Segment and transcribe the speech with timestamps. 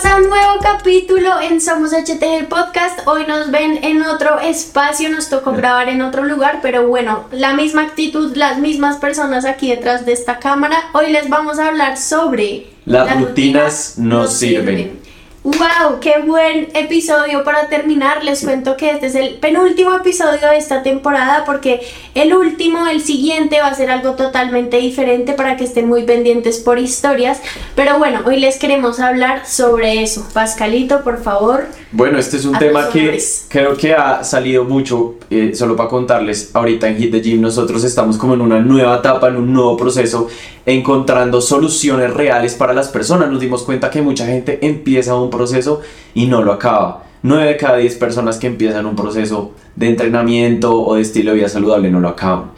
[0.00, 3.06] Bienvenidos a un nuevo capítulo en Somos HTG Podcast.
[3.06, 7.54] Hoy nos ven en otro espacio, nos tocó grabar en otro lugar, pero bueno, la
[7.54, 10.76] misma actitud, las mismas personas aquí detrás de esta cámara.
[10.92, 14.99] Hoy les vamos a hablar sobre las, rutinas, no sirven.
[15.42, 16.00] ¡Wow!
[16.02, 18.22] ¡Qué buen episodio para terminar!
[18.22, 21.80] Les cuento que este es el penúltimo episodio de esta temporada porque
[22.14, 26.58] el último, el siguiente, va a ser algo totalmente diferente para que estén muy pendientes
[26.58, 27.40] por historias.
[27.74, 30.28] Pero bueno, hoy les queremos hablar sobre eso.
[30.34, 31.68] Pascalito, por favor.
[31.90, 33.18] Bueno, este es un tema que
[33.48, 37.82] creo que ha salido mucho, eh, solo para contarles, ahorita en Hit the Gym nosotros
[37.82, 40.28] estamos como en una nueva etapa, en un nuevo proceso,
[40.66, 43.30] encontrando soluciones reales para las personas.
[43.30, 45.80] Nos dimos cuenta que mucha gente empieza un proceso
[46.14, 47.04] y no lo acaba.
[47.22, 51.38] 9 de cada 10 personas que empiezan un proceso de entrenamiento o de estilo de
[51.38, 52.52] vida saludable no lo acaban.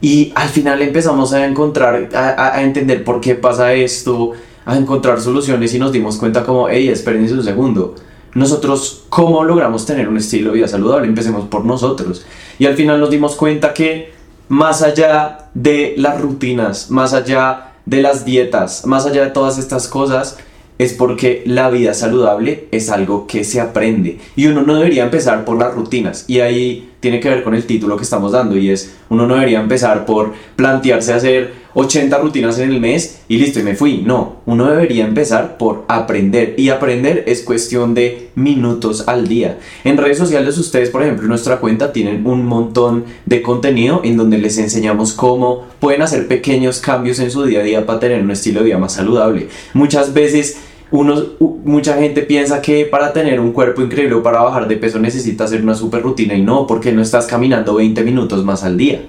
[0.00, 4.32] Y al final empezamos a encontrar, a, entender por qué pasa esto,
[4.66, 7.94] a encontrar soluciones y nos dimos cuenta como, hey, espérense un segundo.
[8.34, 11.06] Nosotros, ¿cómo logramos tener un estilo de vida saludable?
[11.06, 12.26] Empecemos por nosotros.
[12.58, 14.12] Y al final nos dimos cuenta que
[14.48, 19.88] más allá de las rutinas, más allá de las dietas, más allá de todas estas
[19.88, 20.36] cosas,
[20.78, 24.18] es porque la vida saludable es algo que se aprende.
[24.36, 26.24] Y uno no debería empezar por las rutinas.
[26.28, 29.34] Y ahí tiene que ver con el título que estamos dando y es uno no
[29.34, 34.02] debería empezar por plantearse hacer 80 rutinas en el mes y listo y me fui.
[34.04, 39.58] No uno debería empezar por aprender y aprender es cuestión de minutos al día.
[39.84, 44.16] En redes sociales ustedes por ejemplo en nuestra cuenta tienen un montón de contenido en
[44.16, 48.22] donde les enseñamos cómo pueden hacer pequeños cambios en su día a día para tener
[48.22, 49.48] un estilo de vida más saludable.
[49.72, 50.58] Muchas veces
[50.90, 51.16] uno,
[51.64, 55.46] mucha gente piensa que para tener un cuerpo increíble o para bajar de peso necesitas
[55.46, 59.02] hacer una super rutina y no, porque no estás caminando 20 minutos más al día.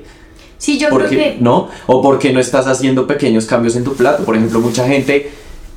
[0.66, 1.38] Sí, yo creo que...
[1.40, 1.70] ¿No?
[1.86, 4.24] O porque no estás haciendo pequeños cambios en tu plato.
[4.24, 5.30] Por ejemplo, mucha gente,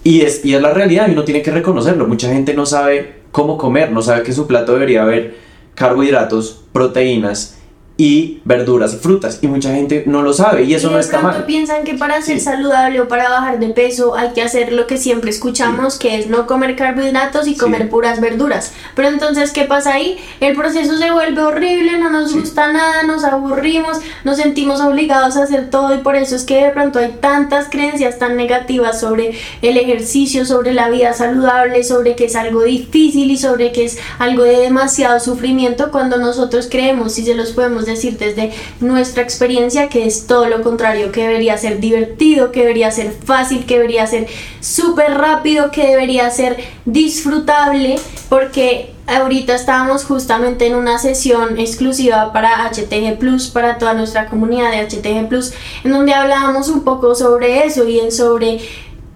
[0.02, 3.16] y es, y es la realidad y uno tiene que reconocerlo, mucha gente no sabe
[3.30, 5.36] cómo comer, no sabe que su plato debería haber
[5.74, 7.57] carbohidratos, proteínas
[8.00, 11.44] y verduras y frutas y mucha gente no lo sabe y eso no está mal.
[11.46, 14.96] piensan que para ser saludable o para bajar de peso hay que hacer lo que
[14.96, 18.72] siempre escuchamos que es no comer carbohidratos y comer puras verduras.
[18.94, 20.16] Pero entonces ¿qué pasa ahí?
[20.38, 25.42] El proceso se vuelve horrible, no nos gusta nada, nos aburrimos, nos sentimos obligados a
[25.42, 29.32] hacer todo y por eso es que de pronto hay tantas creencias tan negativas sobre
[29.60, 33.98] el ejercicio, sobre la vida saludable, sobre que es algo difícil y sobre que es
[34.20, 39.88] algo de demasiado sufrimiento cuando nosotros creemos y se los podemos decir desde nuestra experiencia
[39.88, 44.06] que es todo lo contrario, que debería ser divertido, que debería ser fácil, que debería
[44.06, 44.26] ser
[44.60, 47.96] súper rápido, que debería ser disfrutable,
[48.28, 54.70] porque ahorita estábamos justamente en una sesión exclusiva para HTG Plus, para toda nuestra comunidad
[54.70, 58.60] de HTG Plus, en donde hablábamos un poco sobre eso y en sobre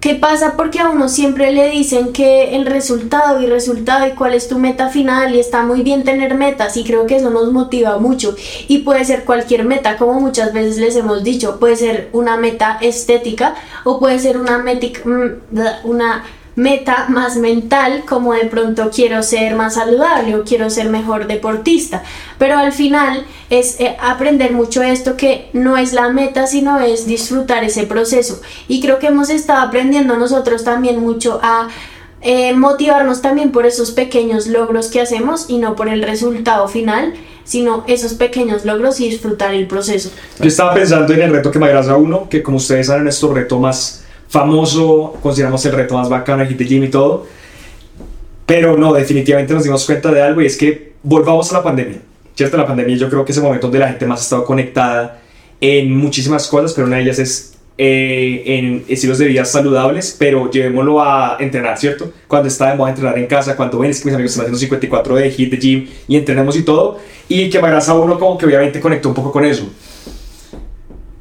[0.03, 0.57] ¿Qué pasa?
[0.57, 4.59] Porque a uno siempre le dicen que el resultado y resultado y cuál es tu
[4.59, 8.35] meta final y está muy bien tener metas y creo que eso nos motiva mucho
[8.67, 12.79] y puede ser cualquier meta como muchas veces les hemos dicho, puede ser una meta
[12.81, 13.55] estética
[13.85, 16.25] o puede ser una, mm, una
[16.55, 22.03] meta más mental, como de pronto quiero ser más saludable o quiero ser mejor deportista.
[22.39, 27.07] Pero al final es eh, aprender mucho esto que no es la meta, sino es
[27.07, 28.41] disfrutar ese proceso.
[28.69, 31.69] Y creo que hemos estado aprendiendo nosotros también mucho a
[32.25, 37.15] eh, motivarnos también por esos pequeños logros que hacemos y no por el resultado final,
[37.45, 40.11] sino esos pequeños logros y disfrutar el proceso.
[40.39, 43.05] Yo estaba pensando en el reto que me agrada uno, que como ustedes saben, es
[43.05, 44.02] nuestro reto más
[44.33, 47.27] famoso, consideramos el reto más bacano, el Hit Gym y todo.
[48.47, 51.99] Pero no, definitivamente nos dimos cuenta de algo y es que volvamos a la pandemia.
[52.35, 52.57] ¿Cierto?
[52.57, 55.21] La pandemia yo creo que es el momento donde la gente más ha estado conectada
[55.61, 60.51] en muchísimas cosas, pero una de ellas es eh, en estilos de vida saludables, pero
[60.51, 62.11] llevémoslo a entrenar, ¿cierto?
[62.27, 64.59] Cuando está de moda entrenar en casa, cuando ven es que mis amigos están haciendo
[64.59, 68.39] 54 de hit, de gym y entrenamos y todo, y que me a uno como
[68.39, 69.71] que obviamente conectó un poco con eso.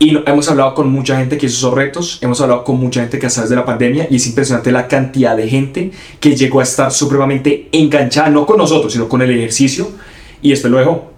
[0.02, 3.20] Y hemos hablado con mucha gente que hizo esos retos, hemos hablado con mucha gente
[3.20, 6.64] que a de la pandemia y es impresionante la cantidad de gente que llegó a
[6.64, 9.92] estar supremamente enganchada, no con nosotros, sino con el ejercicio
[10.42, 11.12] y después lo dejó.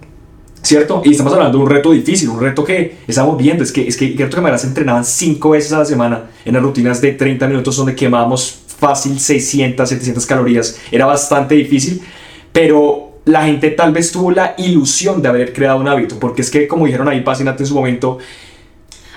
[0.62, 1.01] ¿Cierto?
[1.06, 3.95] Y estamos hablando de un reto difícil, un reto que estamos viendo, es que, es
[3.95, 7.77] que que se entrenaban 5 veces a la semana en las rutinas de 30 minutos
[7.77, 10.77] donde quemábamos fácil 600, 700 calorías.
[10.91, 12.01] Era bastante difícil,
[12.51, 16.51] pero la gente tal vez tuvo la ilusión de haber creado un hábito, porque es
[16.51, 18.19] que como dijeron ahí Pacinate en su momento,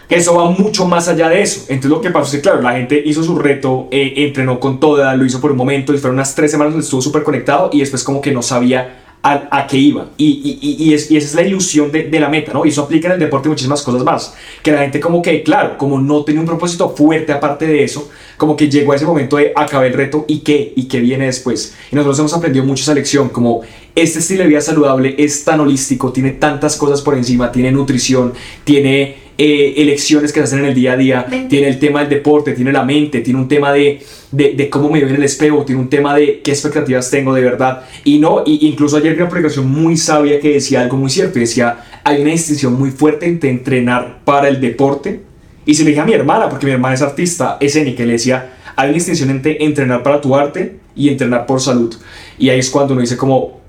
[0.08, 1.62] eso va mucho más allá de eso.
[1.68, 4.78] Entonces lo que pasó es que, claro, la gente hizo su reto, eh, entrenó con
[4.78, 7.70] toda, lo hizo por un momento, y fueron unas tres semanas donde estuvo súper conectado
[7.72, 10.10] y después como que no sabía a, a qué iba.
[10.16, 12.64] Y, y, y, es, y, esa es la ilusión de, de, la meta, ¿no?
[12.64, 14.34] Y eso aplica en el deporte muchísimas cosas más.
[14.62, 18.08] Que la gente como que, claro, como no tenía un propósito fuerte aparte de eso,
[18.36, 21.26] como que llegó a ese momento de acabar el reto y qué, y qué viene
[21.26, 21.74] después.
[21.90, 23.62] Y nosotros hemos aprendido mucho esa lección, como
[23.96, 28.34] este estilo de vida saludable es tan holístico, tiene tantas cosas por encima, tiene nutrición,
[28.62, 32.08] tiene eh, elecciones que se hacen en el día a día, tiene el tema del
[32.08, 34.00] deporte, tiene la mente, tiene un tema de,
[34.30, 37.34] de, de, cómo me veo en el espejo, tiene un tema de qué expectativas tengo
[37.34, 37.82] de verdad.
[38.04, 41.38] Y no, y incluso ayer vi una publicación muy sabia que decía algo muy cierto,
[41.38, 45.20] decía, hay una distinción muy fuerte entre entrenar para el deporte,
[45.66, 48.12] y se le dije a mi hermana, porque mi hermana es artista escénica, y le
[48.12, 51.94] decía, hay una distinción entre entrenar para tu arte y entrenar por salud.
[52.38, 53.60] Y ahí es cuando uno dice como,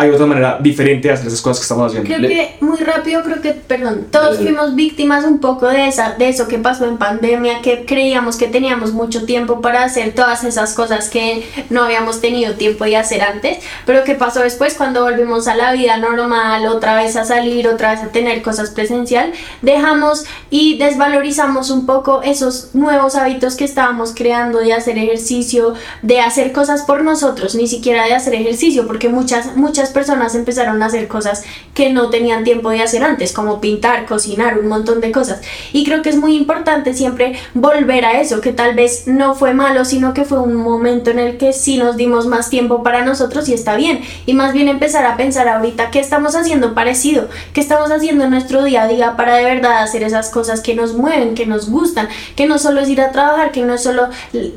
[0.00, 2.08] hay otra manera diferente de hacer esas cosas que estamos haciendo.
[2.08, 6.30] Creo que muy rápido, creo que, perdón, todos fuimos víctimas un poco de, esa, de
[6.30, 10.72] eso que pasó en pandemia, que creíamos que teníamos mucho tiempo para hacer todas esas
[10.72, 15.48] cosas que no habíamos tenido tiempo de hacer antes, pero ¿qué pasó después cuando volvimos
[15.48, 19.32] a la vida normal, otra vez a salir, otra vez a tener cosas presencial?
[19.60, 26.20] Dejamos y desvalorizamos un poco esos nuevos hábitos que estábamos creando de hacer ejercicio, de
[26.20, 30.86] hacer cosas por nosotros, ni siquiera de hacer ejercicio, porque muchas, muchas personas empezaron a
[30.86, 31.44] hacer cosas
[31.74, 35.40] que no tenían tiempo de hacer antes, como pintar, cocinar, un montón de cosas.
[35.72, 39.54] Y creo que es muy importante siempre volver a eso, que tal vez no fue
[39.54, 43.04] malo, sino que fue un momento en el que sí nos dimos más tiempo para
[43.04, 44.00] nosotros y está bien.
[44.26, 48.30] Y más bien empezar a pensar ahorita qué estamos haciendo parecido, qué estamos haciendo en
[48.30, 51.70] nuestro día a día para de verdad hacer esas cosas que nos mueven, que nos
[51.70, 54.08] gustan, que no solo es ir a trabajar, que no es solo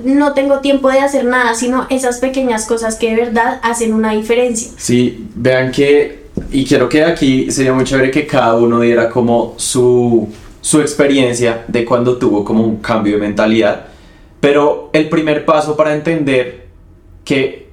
[0.03, 4.11] no tengo tiempo de hacer nada, sino esas pequeñas cosas que de verdad hacen una
[4.11, 4.71] diferencia.
[4.77, 9.55] Sí, vean que, y quiero que aquí sería muy chévere que cada uno diera como
[9.57, 10.27] su,
[10.61, 13.87] su experiencia de cuando tuvo como un cambio de mentalidad,
[14.39, 16.67] pero el primer paso para entender
[17.23, 17.69] que,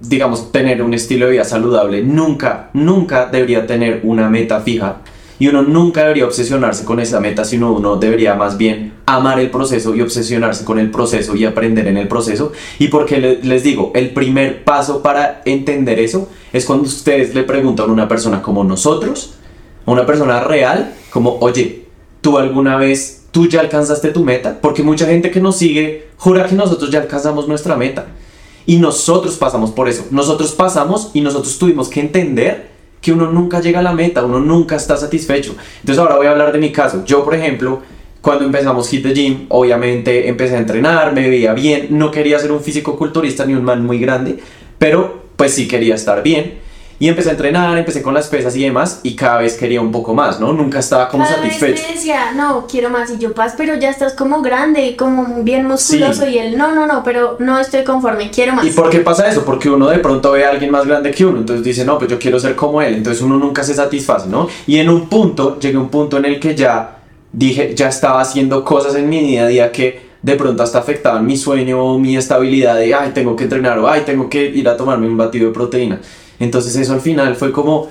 [0.00, 4.98] digamos, tener un estilo de vida saludable nunca, nunca debería tener una meta fija
[5.40, 9.50] y uno nunca debería obsesionarse con esa meta, sino uno debería más bien amar el
[9.50, 12.52] proceso y obsesionarse con el proceso y aprender en el proceso.
[12.78, 17.88] Y porque les digo, el primer paso para entender eso es cuando ustedes le preguntan
[17.88, 19.32] a una persona como nosotros,
[19.86, 21.86] a una persona real, como, oye,
[22.20, 24.58] ¿tú alguna vez, tú ya alcanzaste tu meta?
[24.60, 28.08] Porque mucha gente que nos sigue jura que nosotros ya alcanzamos nuestra meta.
[28.66, 30.04] Y nosotros pasamos por eso.
[30.10, 32.69] Nosotros pasamos y nosotros tuvimos que entender
[33.00, 35.56] que uno nunca llega a la meta, uno nunca está satisfecho.
[35.80, 37.04] Entonces ahora voy a hablar de mi caso.
[37.04, 37.80] Yo, por ejemplo,
[38.20, 42.52] cuando empezamos Hit the Gym, obviamente empecé a entrenar, me veía bien, no quería ser
[42.52, 44.38] un físico culturista ni un man muy grande,
[44.78, 46.59] pero pues sí quería estar bien.
[47.00, 49.90] Y empecé a entrenar, empecé con las pesas y demás, y cada vez quería un
[49.90, 50.52] poco más, ¿no?
[50.52, 51.72] Nunca estaba como cada satisfecho.
[51.72, 55.42] Vez me decía, no, quiero más, y yo, paz, pero ya estás como grande, como
[55.42, 56.32] bien musculoso, sí.
[56.32, 58.66] y él, no, no, no, pero no estoy conforme, quiero más.
[58.66, 59.46] ¿Y por qué pasa eso?
[59.46, 62.10] Porque uno de pronto ve a alguien más grande que uno, entonces dice, no, pues
[62.10, 64.46] yo quiero ser como él, entonces uno nunca se satisface, ¿no?
[64.66, 66.98] Y en un punto, llegué a un punto en el que ya
[67.32, 71.24] dije, ya estaba haciendo cosas en mi día a día que de pronto hasta afectaban
[71.24, 74.76] mi sueño, mi estabilidad de, ay, tengo que entrenar o, ay, tengo que ir a
[74.76, 76.00] tomarme un batido de proteína.
[76.40, 77.88] Entonces eso al final fue como,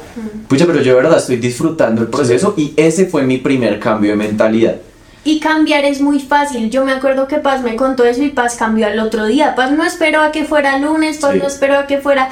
[0.48, 4.12] pucha, pero yo de verdad estoy disfrutando el proceso y ese fue mi primer cambio
[4.12, 4.76] de mentalidad.
[5.24, 6.70] Y cambiar es muy fácil.
[6.70, 9.54] Yo me acuerdo que Paz me contó eso y Paz cambió al otro día.
[9.54, 11.40] Paz no esperó a que fuera lunes, Paz sí.
[11.40, 12.30] no esperó a que fuera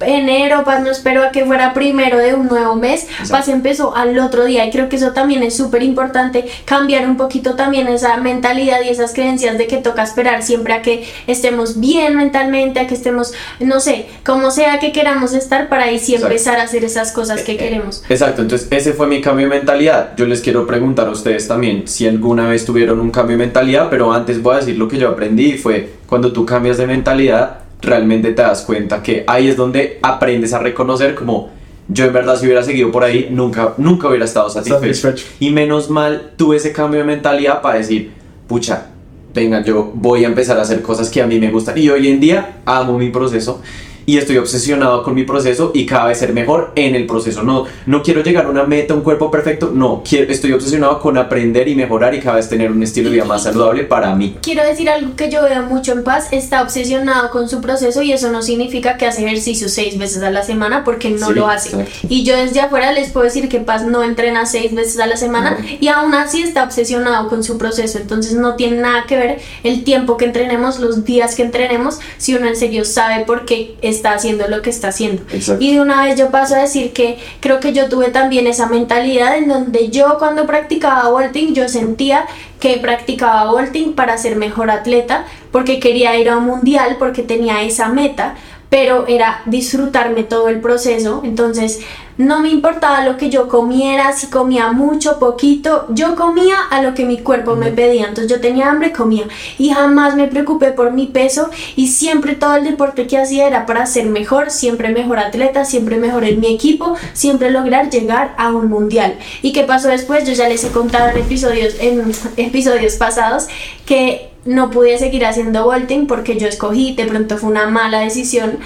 [0.00, 3.32] enero, Paz no esperó a que fuera primero de un nuevo mes, Exacto.
[3.32, 7.16] Paz empezó al otro día y creo que eso también es súper importante, cambiar un
[7.16, 11.80] poquito también esa mentalidad y esas creencias de que toca esperar siempre a que estemos
[11.80, 16.14] bien mentalmente, a que estemos, no sé, como sea que queramos estar para ahí sí
[16.14, 16.32] Exacto.
[16.32, 18.02] empezar a hacer esas cosas que eh, queremos.
[18.08, 20.14] Exacto, entonces ese fue mi cambio de mentalidad.
[20.16, 23.88] Yo les quiero preguntar a ustedes también si alguna vez tuvieron un cambio de mentalidad,
[23.90, 27.65] pero antes voy a decir lo que yo aprendí fue cuando tú cambias de mentalidad
[27.86, 31.50] realmente te das cuenta que ahí es donde aprendes a reconocer como
[31.88, 34.80] yo en verdad si hubiera seguido por ahí nunca, nunca hubiera estado satisfecho.
[34.80, 35.26] satisfecho.
[35.38, 38.10] Y menos mal tuve ese cambio de mentalidad para decir,
[38.48, 38.88] pucha,
[39.32, 41.78] venga, yo voy a empezar a hacer cosas que a mí me gustan.
[41.78, 43.62] Y hoy en día amo mi proceso
[44.06, 47.42] y estoy obsesionado con mi proceso y cada vez ser mejor en el proceso.
[47.42, 51.18] No, no quiero llegar a una meta, un cuerpo perfecto, no, quiero, estoy obsesionado con
[51.18, 54.36] aprender y mejorar y cada vez tener un estilo de vida más saludable para mí.
[54.40, 58.12] Quiero decir algo que yo veo mucho en paz, está obsesionado con su proceso y
[58.12, 61.48] eso no significa que hace ejercicio seis veces a la semana porque no sí, lo
[61.48, 61.70] hace.
[61.70, 62.06] Exacto.
[62.08, 65.16] Y yo desde afuera les puedo decir que Paz no entrena seis veces a la
[65.16, 65.66] semana no.
[65.80, 69.82] y aún así está obsesionado con su proceso, entonces no tiene nada que ver el
[69.82, 73.95] tiempo que entrenemos, los días que entrenemos, si uno en serio sabe por qué es
[73.96, 75.22] está haciendo lo que está haciendo.
[75.32, 75.64] Exacto.
[75.64, 78.66] Y de una vez yo paso a decir que creo que yo tuve también esa
[78.68, 82.26] mentalidad en donde yo cuando practicaba vaulting yo sentía
[82.60, 87.62] que practicaba vaulting para ser mejor atleta, porque quería ir a un mundial, porque tenía
[87.62, 88.34] esa meta,
[88.68, 91.22] pero era disfrutarme todo el proceso.
[91.24, 91.80] Entonces,
[92.18, 96.94] no me importaba lo que yo comiera, si comía mucho, poquito, yo comía a lo
[96.94, 98.08] que mi cuerpo me pedía.
[98.08, 99.24] Entonces yo tenía hambre, comía.
[99.58, 103.66] Y jamás me preocupé por mi peso y siempre todo el deporte que hacía era
[103.66, 108.50] para ser mejor, siempre mejor atleta, siempre mejor en mi equipo, siempre lograr llegar a
[108.50, 109.18] un mundial.
[109.42, 110.26] ¿Y qué pasó después?
[110.26, 113.46] Yo ya les he contado en episodios, en episodios pasados
[113.84, 118.58] que no pude seguir haciendo vaulting porque yo escogí, de pronto fue una mala decisión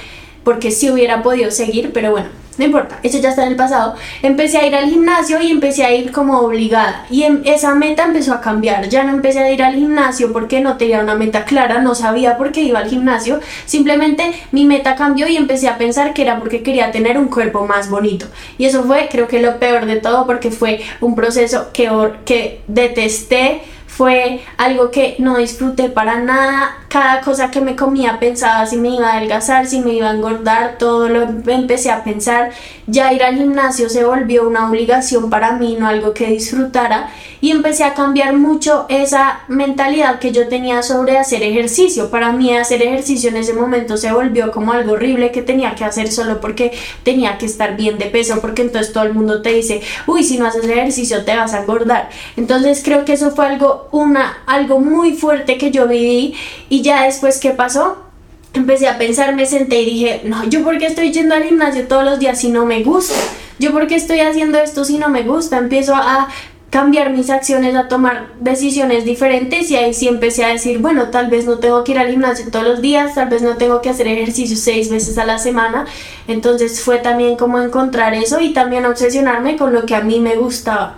[0.44, 2.28] porque sí hubiera podido seguir, pero bueno,
[2.60, 3.94] no importa, eso ya está en el pasado.
[4.22, 7.06] Empecé a ir al gimnasio y empecé a ir como obligada.
[7.08, 8.90] Y en esa meta empezó a cambiar.
[8.90, 12.36] Ya no empecé a ir al gimnasio porque no tenía una meta clara, no sabía
[12.36, 13.40] por qué iba al gimnasio.
[13.64, 17.66] Simplemente mi meta cambió y empecé a pensar que era porque quería tener un cuerpo
[17.66, 18.26] más bonito.
[18.58, 21.88] Y eso fue, creo que lo peor de todo, porque fue un proceso que,
[22.26, 26.78] que detesté fue algo que no disfruté para nada.
[26.88, 30.14] Cada cosa que me comía pensaba si me iba a adelgazar, si me iba a
[30.14, 32.50] engordar, todo lo empecé a pensar.
[32.90, 37.08] Ya ir al gimnasio se volvió una obligación para mí, no algo que disfrutara.
[37.40, 42.10] Y empecé a cambiar mucho esa mentalidad que yo tenía sobre hacer ejercicio.
[42.10, 45.84] Para mí hacer ejercicio en ese momento se volvió como algo horrible que tenía que
[45.84, 46.72] hacer solo porque
[47.04, 50.38] tenía que estar bien de peso, porque entonces todo el mundo te dice, uy, si
[50.38, 52.10] no haces ejercicio te vas a engordar.
[52.36, 56.34] Entonces creo que eso fue algo una, algo muy fuerte que yo viví
[56.68, 58.09] y ya después, ¿qué pasó?
[58.52, 61.86] Empecé a pensar, me senté y dije, no, yo por qué estoy yendo al gimnasio
[61.86, 63.14] todos los días si no me gusta,
[63.60, 66.28] yo por qué estoy haciendo esto si no me gusta, empiezo a
[66.70, 71.28] cambiar mis acciones, a tomar decisiones diferentes y ahí sí empecé a decir, bueno, tal
[71.28, 73.90] vez no tengo que ir al gimnasio todos los días, tal vez no tengo que
[73.90, 75.86] hacer ejercicio seis veces a la semana,
[76.28, 80.36] entonces fue también como encontrar eso y también obsesionarme con lo que a mí me
[80.36, 80.96] gustaba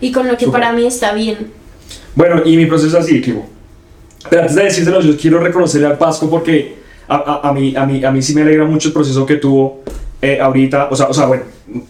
[0.00, 1.52] y con lo que para mí está bien.
[2.14, 3.46] Bueno, y mi proceso así, equipo.
[4.28, 6.76] Pero antes de decírselo, yo quiero reconocerle al Pasco porque
[7.08, 9.36] a, a, a, mí, a, mí, a mí sí me alegra mucho el proceso que
[9.36, 9.82] tuvo
[10.20, 10.88] eh, ahorita.
[10.90, 11.44] O sea, o sea, bueno,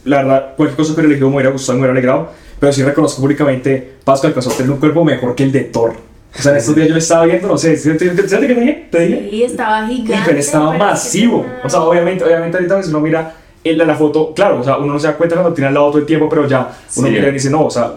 [0.05, 2.31] la verdad, cualquier cosa que le me hubiera gustado, me hubiera alegrado.
[2.59, 5.95] Pero sí reconozco públicamente, Pasco alcanzó a tener un cuerpo mejor que el de Thor.
[6.39, 8.89] O sea, en estos días yo estaba viendo, no sé, ¿te, te, te, dije?
[8.91, 9.29] ¿Te dije?
[9.31, 10.39] Sí, estaba gigante.
[10.39, 11.45] estaba masivo.
[11.65, 13.35] O sea, obviamente, obviamente ahorita si uno mira
[13.65, 15.89] la, la foto, claro, o sea, uno no se da cuenta cuando tiene al lado
[15.89, 17.93] todo el tiempo, pero ya uno mira y dice, no, o sea,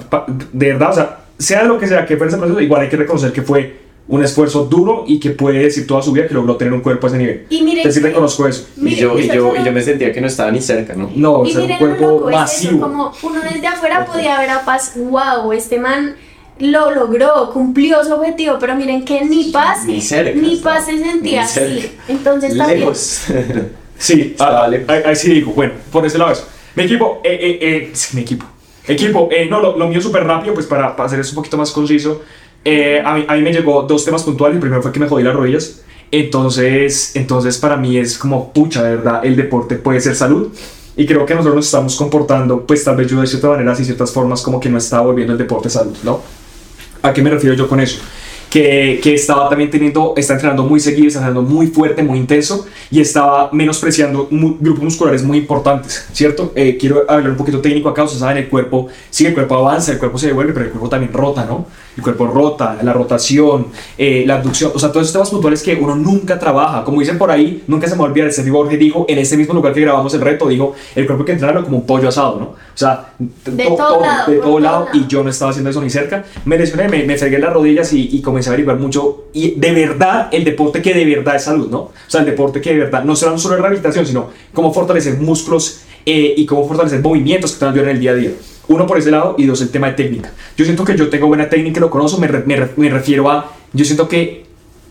[0.52, 2.98] de verdad, o sea, sea lo que sea que fue ese proceso, igual hay que
[2.98, 6.58] reconocer que fue un esfuerzo duro y que puede decir toda su vida que logró
[6.58, 7.46] tener un cuerpo a ese nivel.
[7.50, 8.68] Y miren, sí reconozco eso.
[8.78, 11.10] y, yo, y, yo, y yo me sentía que no estaba ni cerca, ¿no?
[11.16, 12.82] No, o sea, un cuerpo masivo.
[12.82, 16.16] como uno desde afuera podía ver a Paz, wow, este man
[16.60, 21.00] lo logró, cumplió su objetivo, pero miren que ni Paz, ni, cerca, ni Paz se
[21.00, 21.92] sentía así.
[22.08, 22.90] Entonces también...
[23.98, 24.70] sí, ah,
[25.06, 26.48] ahí, sí digo, bueno, por ese lado eso.
[26.76, 28.46] Mi equipo, eh, eh, eh, mi equipo,
[28.86, 31.58] Equipo, eh, no, lo, lo mío súper rápido, pues para, para, hacer eso un poquito
[31.58, 32.22] más conciso.
[32.66, 34.56] Eh, a, mí, a, mí, me llegó dos temas puntuales.
[34.56, 35.82] El primero fue que me jodí las rodillas.
[36.12, 40.50] Entonces, entonces para mí es como, pucha, de verdad, el deporte puede ser salud.
[40.96, 43.84] Y creo que nosotros nos estamos comportando, pues tal vez yo de cierta manera, y
[43.84, 46.22] ciertas formas, como que no está volviendo el deporte salud, ¿no?
[47.02, 48.00] ¿A qué me refiero yo con eso?
[48.54, 52.68] que, que, estaba también teniendo, está entrenando muy seguido, está entrenando muy fuerte, muy intenso
[52.92, 56.52] y estaba menospreciando grupos musculares muy importantes, ¿cierto?
[56.56, 59.94] Eh, quiero hablar un poquito técnico acá, ustedes saben, el cuerpo, sí, el cuerpo avanza,
[59.94, 61.66] el cuerpo se devuelve, pero el cuerpo también rota, ¿no?
[61.96, 65.76] El cuerpo rota, la rotación, eh, la abducción, o sea, todos esos temas puntuales que
[65.76, 66.84] uno nunca trabaja.
[66.84, 69.54] Como dicen por ahí, nunca se me olvida, el Steve Borges dijo, en ese mismo
[69.54, 72.40] lugar que grabamos el reto, dijo, el cuerpo hay que entrenarlo como un pollo asado,
[72.40, 72.46] ¿no?
[72.46, 75.90] O sea, de todo, lado, de todo lado, y yo no estaba haciendo eso ni
[75.90, 76.26] cerca.
[76.46, 79.72] Me lesioné, me, me fregué las rodillas y, y, comencé a averiguar mucho, y de
[79.72, 81.80] verdad, el deporte que de verdad es salud, ¿no?
[81.80, 85.82] O sea, el deporte que de verdad no será solo rehabilitación, sino cómo fortalecer músculos
[86.06, 88.32] eh, y cómo fortalecer movimientos que te van a en el día a día.
[88.68, 90.32] Uno por ese lado y dos el tema de técnica.
[90.56, 93.84] Yo siento que yo tengo buena técnica, lo conozco, me, me, me refiero a, yo
[93.84, 94.46] siento que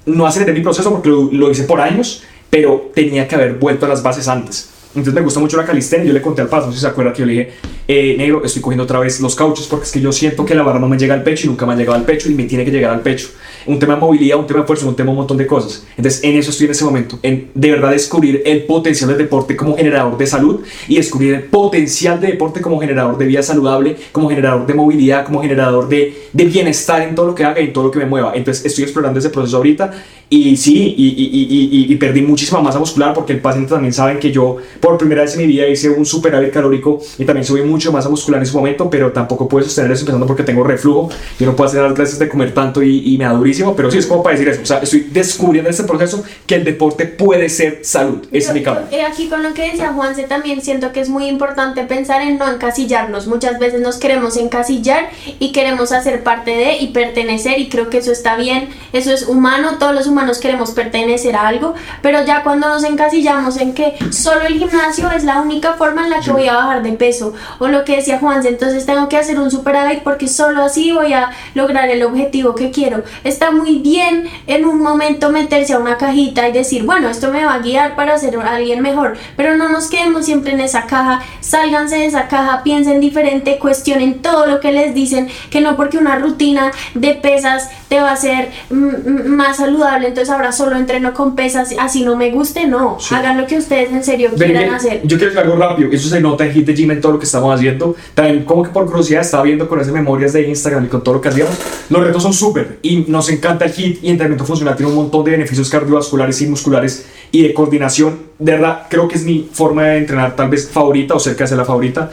[0.06, 3.86] no aceleré mi proceso porque lo, lo, hice por años, pero tenía que haber vuelto
[3.86, 4.68] a las bases antes.
[4.94, 6.88] Entonces me gusta mucho la calistenia, yo le conté al paso, no sé si se
[6.88, 7.52] acuerda que yo le dije,
[7.88, 10.62] eh, negro, estoy cogiendo otra vez los cauchos porque es que yo siento que la
[10.62, 12.44] barra no me llega al pecho y nunca me ha llegado al pecho y me
[12.44, 13.28] tiene que llegar al pecho
[13.66, 15.84] un tema de movilidad, un tema de fuerza, un tema de un montón de cosas.
[15.96, 19.56] Entonces, en eso estoy en ese momento, en de verdad descubrir el potencial del deporte
[19.56, 23.96] como generador de salud y descubrir el potencial del deporte como generador de vida saludable,
[24.11, 27.64] como generador de movilidad, como generador de, de bienestar en todo lo que haga y
[27.64, 28.32] en todo lo que me mueva.
[28.34, 29.92] Entonces, estoy explorando ese proceso ahorita
[30.34, 34.18] y sí, y, y, y, y, perdí muchísima masa muscular porque el paciente también saben
[34.18, 37.60] que yo por primera vez en mi vida hice un superávit calórico y también subí
[37.60, 41.10] mucho masa muscular en ese momento, pero tampoco puedo sostener eso empezando porque tengo reflujo.
[41.38, 43.98] Yo no puedo hacer las clases de comer tanto y, me da durísimo, pero sí
[43.98, 44.62] es como para decir eso.
[44.62, 48.26] O sea, estoy descubriendo en este proceso que el deporte puede ser salud.
[48.32, 48.86] Ese es mi camino.
[48.90, 52.38] Eh, aquí con lo que decía Juanse también siento que es muy importante pensar en
[52.38, 53.26] no encasillarnos.
[53.26, 57.98] Muchas veces nos queremos encasillar y queremos hacer parte de y pertenecer y creo que
[57.98, 58.70] eso está bien.
[58.94, 62.84] Eso es humano, todos los humanos humanos queremos pertenecer a algo, pero ya cuando nos
[62.84, 66.54] encasillamos en que solo el gimnasio es la única forma en la que voy a
[66.54, 70.28] bajar de peso, o lo que decía Juan, entonces tengo que hacer un superávit porque
[70.28, 73.02] solo así voy a lograr el objetivo que quiero.
[73.24, 77.44] Está muy bien en un momento meterse a una cajita y decir, bueno, esto me
[77.44, 81.22] va a guiar para ser alguien mejor, pero no nos quedemos siempre en esa caja,
[81.40, 85.98] sálganse de esa caja, piensen diferente, cuestionen todo lo que les dicen, que no porque
[85.98, 91.35] una rutina de pesas te va a hacer más saludable, entonces ahora solo entreno con
[91.35, 95.00] pesas, así no me guste, no, hagan lo que ustedes en serio quieran hacer.
[95.04, 97.19] Yo quiero decir algo rápido, eso se nota en Hit the Gym en todo lo
[97.19, 100.85] que estamos haciendo, también como que por curiosidad estaba viendo con esas memorias de Instagram
[100.85, 101.54] y con todo lo que hacíamos,
[101.88, 105.25] los retos son súper y nos encanta el HIT y entrenamiento funcional, tiene un montón
[105.25, 109.85] de beneficios cardiovasculares y musculares y de coordinación, de verdad creo que es mi forma
[109.85, 112.11] de entrenar tal vez favorita o cerca de ser la favorita.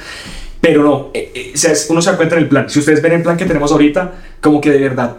[0.62, 2.70] Pero no, eh, eh, uno se da cuenta en el plan.
[2.70, 5.16] Si ustedes ven el plan que tenemos ahorita, como que de verdad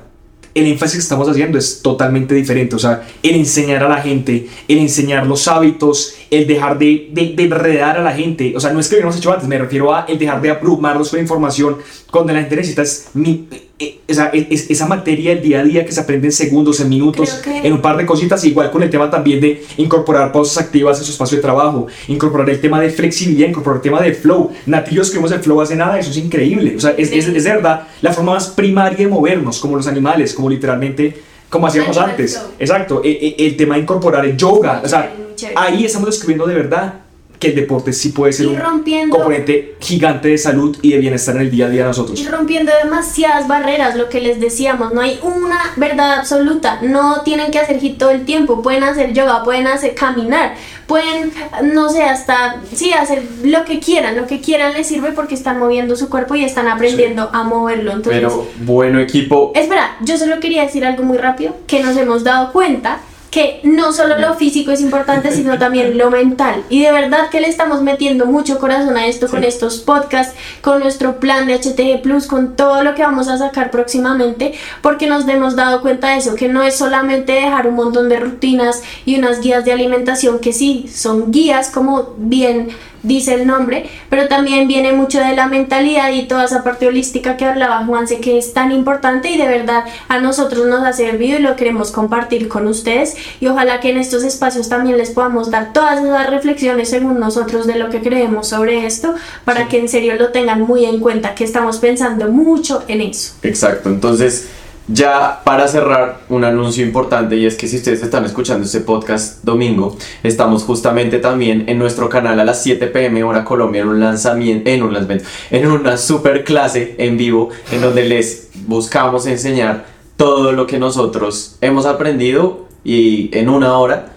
[0.54, 2.76] el énfasis que estamos haciendo es totalmente diferente.
[2.76, 7.32] O sea, el enseñar a la gente, el enseñar los hábitos, el dejar de, de,
[7.34, 8.54] de enredar a la gente.
[8.56, 10.50] O sea, no es que lo hemos hecho antes, me refiero a el dejar de
[10.50, 11.76] abrumarlos con información
[12.10, 13.46] cuando la gente necesita es mi,
[13.78, 17.40] eh, esa, esa materia del día a día que se aprende en segundos, en minutos,
[17.46, 21.04] en un par de cositas, igual con el tema también de incorporar pausas activas en
[21.04, 24.50] su espacio de trabajo, incorporar el tema de flexibilidad, incorporar el tema de flow.
[24.66, 26.74] Nativos que vemos el flow hace nada, eso es increíble.
[26.76, 30.34] O sea, es, es, es, verdad la forma más primaria de movernos, como los animales,
[30.40, 31.14] como literalmente,
[31.50, 32.40] como hacíamos antes.
[32.58, 35.12] Exacto, el, e, el, tema de incorporar el yoga, o sea,
[35.54, 36.94] ahí estamos describiendo de verdad
[37.40, 41.42] que el deporte sí puede ser un componente gigante de salud y de bienestar en
[41.42, 42.20] el día a día de nosotros.
[42.20, 47.50] Y rompiendo demasiadas barreras, lo que les decíamos, no hay una verdad absoluta, no tienen
[47.50, 50.54] que hacer hit todo el tiempo, pueden hacer yoga, pueden hacer caminar,
[50.86, 51.32] pueden,
[51.62, 55.58] no sé, hasta, sí, hacer lo que quieran, lo que quieran les sirve porque están
[55.58, 57.92] moviendo su cuerpo y están aprendiendo a moverlo.
[57.92, 59.52] Entonces, Pero bueno equipo.
[59.54, 63.00] Espera, yo solo quería decir algo muy rápido, que nos hemos dado cuenta
[63.30, 66.64] que no solo lo físico es importante, sino también lo mental.
[66.68, 70.80] Y de verdad que le estamos metiendo mucho corazón a esto con estos podcasts, con
[70.80, 75.26] nuestro plan de HTG Plus, con todo lo que vamos a sacar próximamente, porque nos
[75.28, 79.18] hemos dado cuenta de eso, que no es solamente dejar un montón de rutinas y
[79.18, 82.70] unas guías de alimentación, que sí, son guías como bien
[83.02, 87.36] dice el nombre, pero también viene mucho de la mentalidad y toda esa parte holística
[87.36, 91.38] que hablaba Juanse, que es tan importante y de verdad a nosotros nos ha servido
[91.38, 95.50] y lo queremos compartir con ustedes y ojalá que en estos espacios también les podamos
[95.50, 99.88] dar todas esas reflexiones según nosotros de lo que creemos sobre esto, para que en
[99.88, 103.34] serio lo tengan muy en cuenta, que estamos pensando mucho en eso.
[103.42, 104.48] Exacto, entonces
[104.92, 109.44] ya para cerrar, un anuncio importante y es que si ustedes están escuchando este podcast
[109.44, 114.00] domingo, estamos justamente también en nuestro canal a las 7 pm hora Colombia en un
[114.00, 120.78] lanzamiento, en una super clase en vivo en donde les buscamos enseñar todo lo que
[120.78, 124.12] nosotros hemos aprendido y en una hora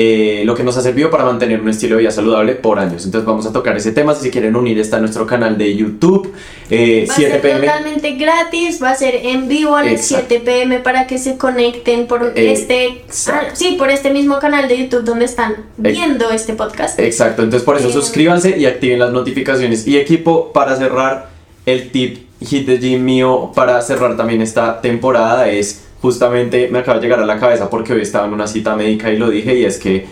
[0.00, 3.04] eh, lo que nos ha servido para mantener un estilo de vida saludable por años.
[3.04, 4.14] Entonces vamos a tocar ese tema.
[4.14, 6.32] Si quieren unir, está en nuestro canal de YouTube.
[6.70, 7.66] Eh, va 7 a ser pm.
[7.66, 12.06] totalmente gratis, va a ser en vivo a las 7 pm para que se conecten
[12.06, 16.96] por este ah, sí, por este mismo canal de YouTube donde están viendo este podcast.
[17.00, 19.84] Exacto, entonces por eso eh, suscríbanse y activen las notificaciones.
[19.88, 21.30] Y equipo, para cerrar
[21.66, 26.98] el tip Hit the Gym mío para cerrar también esta temporada es justamente me acaba
[26.98, 29.58] de llegar a la cabeza porque hoy estaba en una cita médica y lo dije
[29.58, 30.06] y es que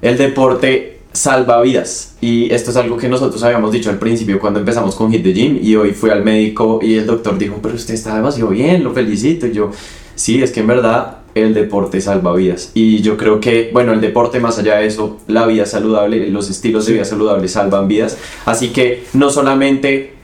[0.00, 2.16] el deporte salva vidas.
[2.20, 5.32] Y esto es algo que nosotros habíamos dicho al principio cuando empezamos con Hit the
[5.32, 8.82] Gym y hoy fui al médico y el doctor dijo pero usted está demasiado bien,
[8.82, 9.70] lo felicito y yo
[10.14, 14.02] sí, es que en verdad el deporte salva vidas y yo creo que bueno el
[14.02, 18.16] deporte más allá de eso la vida saludable los estilos de vida saludable salvan vidas.
[18.44, 20.14] Así que no solamente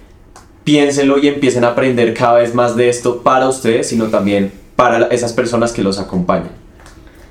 [0.64, 5.08] piénsenlo y empiecen a aprender cada vez más de esto para ustedes sino también para
[5.08, 6.50] esas personas que los acompañan.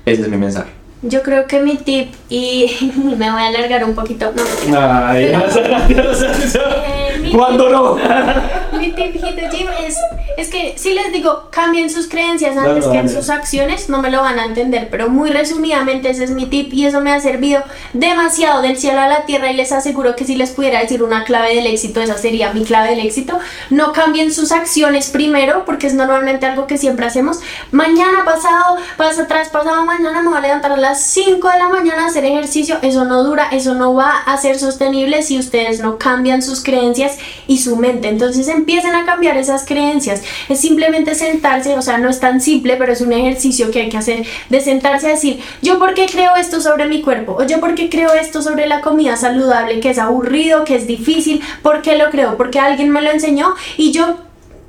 [0.04, 0.68] Ese es mi mensaje.
[1.00, 2.66] Yo creo que mi tip, y
[3.16, 4.30] me voy a alargar un poquito,
[4.68, 5.32] no, Ay,
[7.32, 7.96] ¿Cuándo no?
[8.78, 9.96] mi tip Gym es,
[10.36, 14.10] es que si les digo, cambien sus creencias antes que en sus acciones, no me
[14.10, 17.20] lo van a entender, pero muy resumidamente ese es mi tip y eso me ha
[17.20, 17.62] servido
[17.92, 21.24] demasiado del cielo a la tierra y les aseguro que si les pudiera decir una
[21.24, 23.38] clave del éxito, esa sería mi clave del éxito.
[23.70, 27.40] No cambien sus acciones primero, porque es normalmente algo que siempre hacemos.
[27.72, 31.68] Mañana, pasado, pasa atrás, pasado mañana me voy a levantar a las 5 de la
[31.68, 32.78] mañana a hacer ejercicio.
[32.82, 37.18] Eso no dura, eso no va a ser sostenible si ustedes no cambian sus creencias
[37.46, 38.08] y su mente.
[38.08, 40.22] Entonces empiecen a cambiar esas creencias.
[40.50, 43.88] Es simplemente sentarse, o sea, no es tan simple, pero es un ejercicio que hay
[43.88, 47.46] que hacer de sentarse a decir, yo por qué creo esto sobre mi cuerpo, o
[47.46, 51.40] yo por qué creo esto sobre la comida saludable, que es aburrido, que es difícil,
[51.62, 52.36] ¿por qué lo creo?
[52.36, 54.18] Porque alguien me lo enseñó y yo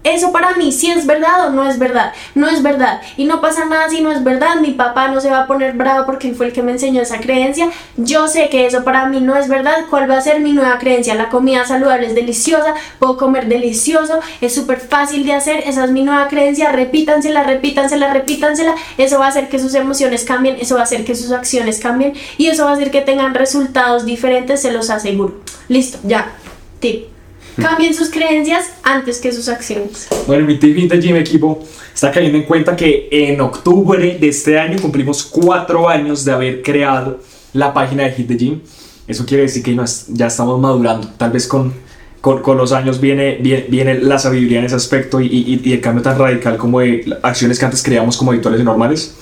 [0.03, 2.13] eso para mí si es verdad o no es verdad.
[2.33, 3.01] No es verdad.
[3.17, 4.55] Y no pasa nada si no es verdad.
[4.61, 7.19] Mi papá no se va a poner bravo porque fue el que me enseñó esa
[7.19, 7.69] creencia.
[7.97, 9.85] Yo sé que eso para mí no es verdad.
[9.89, 11.15] ¿Cuál va a ser mi nueva creencia?
[11.15, 12.73] La comida saludable es deliciosa.
[12.97, 14.19] Puedo comer delicioso.
[14.39, 15.63] Es súper fácil de hacer.
[15.65, 16.71] Esa es mi nueva creencia.
[16.71, 18.75] Repítansela, repítansela, repítansela.
[18.97, 20.57] Eso va a hacer que sus emociones cambien.
[20.61, 22.13] Eso va a hacer que sus acciones cambien.
[22.37, 24.61] Y eso va a hacer que tengan resultados diferentes.
[24.61, 25.41] Se los aseguro.
[25.67, 26.31] Listo, ya.
[26.79, 27.18] Tip.
[27.57, 30.07] Cambien sus creencias antes que sus acciones.
[30.27, 34.59] Bueno, mi team de Gym equipo está cayendo en cuenta que en octubre de este
[34.59, 37.19] año cumplimos cuatro años de haber creado
[37.53, 38.61] la página de Hit the Gym.
[39.07, 39.75] Eso quiere decir que
[40.09, 41.07] ya estamos madurando.
[41.17, 41.73] Tal vez con,
[42.21, 45.81] con, con los años viene, viene, la sabiduría en ese aspecto y, y, y, el
[45.81, 49.15] cambio tan radical como de acciones que antes creíamos como habituales y normales.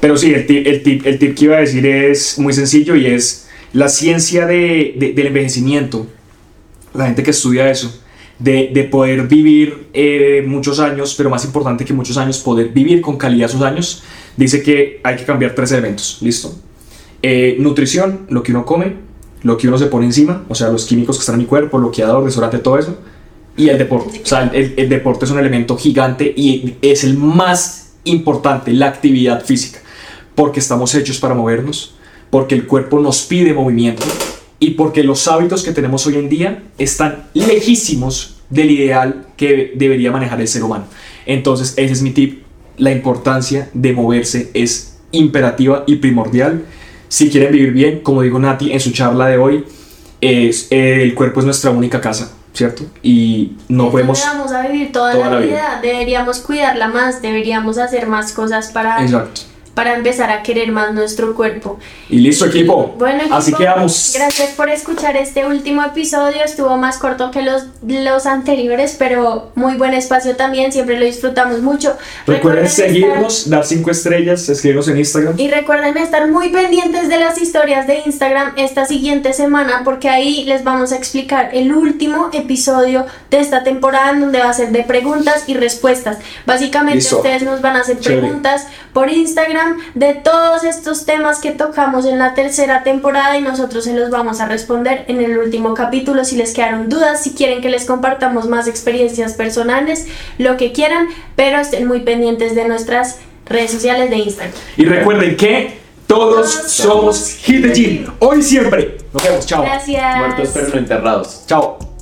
[0.00, 2.94] Pero sí, el tip, el tip, el tip que iba a decir es muy sencillo
[2.94, 6.06] y es la ciencia de, de, del envejecimiento
[6.96, 7.92] la gente que estudia eso,
[8.38, 13.00] de, de poder vivir eh, muchos años, pero más importante que muchos años, poder vivir
[13.00, 14.02] con calidad sus años,
[14.36, 16.54] dice que hay que cambiar tres elementos, ¿listo?
[17.22, 18.94] Eh, nutrición, lo que uno come,
[19.42, 21.78] lo que uno se pone encima, o sea, los químicos que están en mi cuerpo,
[21.78, 22.98] bloqueador, desodorante, todo eso,
[23.56, 24.20] y el deporte.
[24.22, 28.86] O sea, el, el deporte es un elemento gigante y es el más importante, la
[28.86, 29.80] actividad física,
[30.34, 31.94] porque estamos hechos para movernos,
[32.28, 34.04] porque el cuerpo nos pide movimiento
[34.58, 40.10] y porque los hábitos que tenemos hoy en día están lejísimos del ideal que debería
[40.10, 40.84] manejar el ser humano.
[41.26, 42.42] Entonces, ese es mi tip.
[42.78, 46.64] La importancia de moverse es imperativa y primordial.
[47.08, 49.64] Si quieren vivir bien, como dijo Nati en su charla de hoy,
[50.20, 52.84] es, el cuerpo es nuestra única casa, ¿cierto?
[53.02, 54.22] Y no podemos...
[54.24, 55.80] Vamos a vivir toda, la, vida.
[55.82, 59.02] Deberíamos cuidarla más, deberíamos hacer más cosas para...
[59.02, 61.78] Exacto para empezar a querer más nuestro cuerpo.
[62.08, 62.94] Y listo equipo.
[62.98, 64.12] Bueno, equipo, así quedamos.
[64.16, 66.42] Gracias por escuchar este último episodio.
[66.42, 70.72] Estuvo más corto que los, los anteriores, pero muy buen espacio también.
[70.72, 71.94] Siempre lo disfrutamos mucho.
[72.26, 75.34] Recuerden, seguirnos, dar cinco estrellas, escribirnos en Instagram.
[75.38, 80.44] Y recuerden estar muy pendientes de las historias de Instagram esta siguiente semana, porque ahí
[80.44, 84.70] les vamos a explicar el último episodio de esta temporada, en donde va a ser
[84.70, 86.16] de preguntas y respuestas.
[86.46, 92.06] Básicamente ustedes nos van a hacer preguntas por Instagram de todos estos temas que tocamos
[92.06, 96.24] en la tercera temporada y nosotros se los vamos a responder en el último capítulo
[96.24, 100.06] si les quedaron dudas, si quieren que les compartamos más experiencias personales,
[100.38, 104.54] lo que quieran, pero estén muy pendientes de nuestras redes sociales de Instagram.
[104.76, 108.06] Y recuerden que todos, somos Hit the Gym.
[108.20, 108.98] Hoy siempre.
[109.12, 109.46] Nos vemos.
[109.46, 109.62] Chao.
[109.62, 110.18] Gracias.
[110.18, 111.42] Muertos pero no enterrados.
[111.46, 111.95] Chao.